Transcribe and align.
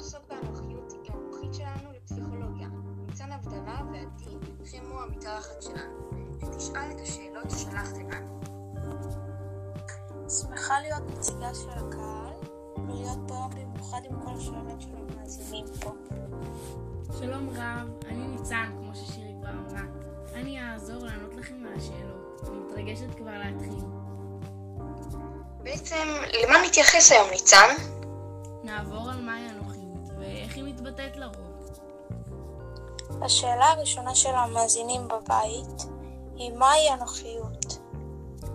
לעסוק 0.00 0.24
במומחיות 0.28 1.08
המומחית 1.08 1.54
שלנו 1.54 1.92
לפסיכולוגיה, 1.96 2.68
ניצן 3.06 3.32
הבדלה 3.32 3.80
ועדי 3.92 4.36
חמו 4.70 5.00
המתארחת 5.00 5.62
שלנו, 5.62 6.10
שתשאל 6.40 6.90
את 6.90 7.00
השאלות 7.00 7.50
ששלחתם 7.50 8.10
לנו. 8.10 8.40
שמחה 10.28 10.80
להיות 10.80 11.02
נציגה 11.18 11.54
של 11.54 11.70
הקהל, 11.70 12.34
ולהיות 12.76 13.18
פה 13.28 13.48
במיוחד 13.54 14.00
עם 14.04 14.20
כל 14.24 14.30
השאלות 14.36 14.80
של 14.80 14.90
המאזינים 14.96 15.64
פה. 15.80 15.92
שלום 17.18 17.48
רב, 17.50 17.88
אני 18.06 18.28
ניצן, 18.28 18.72
כמו 18.78 18.94
ששירי 18.94 19.34
כבר 19.40 19.50
אמרה. 19.50 19.82
אני 20.34 20.62
אעזור 20.62 21.04
לענות 21.04 21.34
לכם 21.34 21.66
על 21.66 21.74
השאלות. 21.76 22.48
אני 22.48 22.58
מתרגשת 22.58 23.14
כבר 23.14 23.38
להתחיל. 23.38 23.84
בעצם, 25.62 26.08
למה 26.42 26.66
נתייחס 26.66 27.12
היום, 27.12 27.30
ניצן? 27.30 27.89
השאלה 33.22 33.64
הראשונה 33.64 34.14
של 34.14 34.34
המאזינים 34.34 35.08
בבית 35.08 35.82
היא 36.36 36.52
מהי 36.52 36.94
אנוכיות? 36.94 37.78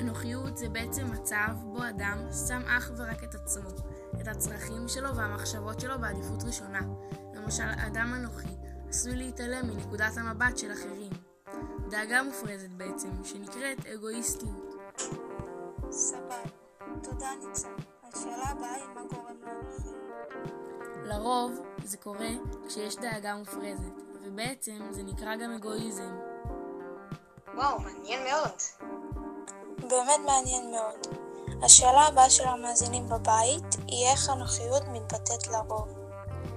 אנוכיות 0.00 0.56
זה 0.56 0.68
בעצם 0.68 1.12
מצב 1.12 1.48
בו 1.64 1.78
אדם 1.88 2.18
שם 2.48 2.62
אך 2.66 2.90
ורק 2.96 3.24
את 3.24 3.34
עצמו, 3.34 3.68
את 4.20 4.28
הצרכים 4.28 4.88
שלו 4.88 5.16
והמחשבות 5.16 5.80
שלו 5.80 5.94
בעדיפות 6.00 6.42
ראשונה. 6.42 6.80
למשל, 7.34 7.68
אדם 7.86 8.12
אנוכי 8.16 8.48
עשוי 8.88 9.16
להתעלם 9.16 9.66
מנקודת 9.66 10.16
המבט 10.16 10.58
של 10.58 10.72
אחרים. 10.72 11.12
דאגה 11.90 12.22
מופרזת 12.22 12.70
בעצם, 12.70 13.10
שנקראת 13.24 13.86
אגואיסטיות. 13.94 14.74
סבבה. 15.90 16.36
תודה 17.02 17.28
ניצן. 17.48 17.68
השאלה 18.02 18.48
הבאה 18.50 18.74
היא 18.74 18.84
מה 18.94 19.00
גורם 19.10 19.36
לאנוכיות. 19.42 19.96
לרוב 21.04 21.60
זה 21.84 21.96
קורה 21.96 22.28
כשיש 22.68 22.96
דאגה 22.96 23.36
מופרזת, 23.36 23.92
ובעצם 24.26 24.78
זה 24.90 25.02
נקרא 25.02 25.36
גם 25.36 25.52
אגואיזם. 25.52 26.16
וואו, 27.54 27.78
מעניין 27.80 28.24
מאוד. 28.24 28.52
באמת 29.90 30.20
מעניין 30.26 30.70
מאוד. 30.70 31.06
השאלה 31.62 32.00
הבאה 32.00 32.30
של 32.30 32.44
המאזינים 32.44 33.08
בבית 33.08 33.74
היא 33.86 34.06
איך 34.06 34.30
אנוכיות 34.30 34.82
מתבטאת 34.92 35.46
לרוב. 35.46 35.88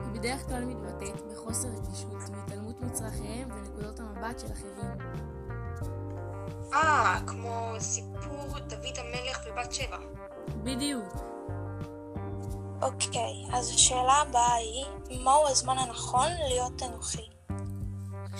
היא 0.00 0.20
בדרך 0.20 0.46
כלל 0.48 0.64
מתבטאת 0.64 1.26
בחוסר 1.32 1.68
רגישות 1.68 2.30
והתעלמות 2.32 2.80
מצרכיהם 2.80 3.50
ונקודות 3.50 4.00
המבט 4.00 4.40
של 4.40 4.52
אחרים. 4.52 4.98
אה, 6.74 7.18
כמו 7.26 7.74
סיפור 7.78 8.58
דוד 8.66 8.98
המלך 8.98 9.40
ובת 9.46 9.72
שבע. 9.72 9.98
בדיוק. 10.48 11.14
אוקיי, 12.82 13.44
אז 13.52 13.70
השאלה 13.70 14.12
הבאה 14.12 14.54
היא, 14.54 14.84
מהו 15.20 15.48
הזמן 15.48 15.78
הנכון 15.78 16.28
להיות 16.48 16.82
אנוכי? 16.82 17.31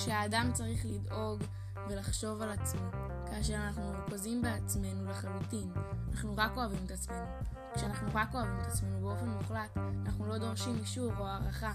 כשהאדם 0.03 0.51
צריך 0.53 0.85
לדאוג 0.85 1.43
ולחשוב 1.89 2.43
על 2.43 2.51
עצמו, 2.51 2.91
כאשר 3.31 3.55
אנחנו 3.55 3.93
מרוכזים 3.93 4.43
בעצמנו 4.43 5.11
לחלוטין, 5.11 5.73
אנחנו 6.13 6.35
רק 6.37 6.57
אוהבים 6.57 6.79
את 6.87 6.91
עצמנו. 6.91 7.27
כשאנחנו 7.75 8.09
רק 8.15 8.35
אוהבים 8.35 8.61
את 8.61 8.67
עצמנו 8.67 9.01
באופן 9.01 9.29
מוחלט, 9.29 9.77
אנחנו 10.07 10.27
לא 10.27 10.39
דורשים 10.39 10.79
אישור 10.81 11.13
או 11.19 11.27
הערכה, 11.27 11.73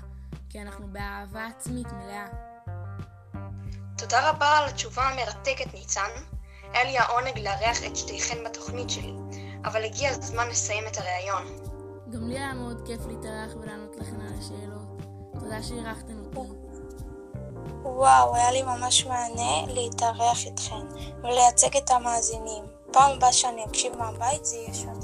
כי 0.50 0.62
אנחנו 0.62 0.88
באהבה 0.88 1.46
עצמית 1.46 1.88
מלאה. 1.92 2.28
תודה 3.98 4.30
רבה 4.30 4.58
על 4.58 4.70
התשובה 4.70 5.10
המרתקת, 5.10 5.74
ניצן. 5.74 6.10
היה 6.74 6.84
לי 6.84 6.98
העונג 6.98 7.40
לארח 7.40 7.84
את 7.88 7.96
שתיכן 7.96 8.38
בתוכנית 8.46 8.90
שלי, 8.90 9.14
אבל 9.66 9.84
הגיע 9.84 10.10
הזמן 10.10 10.48
לסיים 10.50 10.84
את 10.88 10.98
הראיון. 10.98 11.44
גם 12.12 12.28
לי 12.28 12.38
היה 12.38 12.54
מאוד 12.54 12.82
כיף 12.88 13.06
להתארח 13.06 13.56
ולענות 13.62 13.96
לכם 13.96 14.20
על 14.22 14.34
השאלות. 14.40 15.02
תודה 15.40 15.64
שאירחתם 15.64 16.18
אותי. 16.36 16.67
וואו, 17.84 18.36
היה 18.36 18.52
לי 18.52 18.64
ממש 18.64 19.06
מענה 19.06 19.74
להתארח 19.74 20.46
איתכן 20.46 20.86
ולייצג 21.24 21.78
את 21.78 21.92
המאזינים. 21.92 22.64
פעם 22.92 23.12
הבאה 23.12 23.34
שאני 23.34 23.66
אקשיב 23.66 23.98
מהבית 23.98 24.46
זה 24.46 24.56
יהיה 24.56 24.74
שונה. 24.74 24.97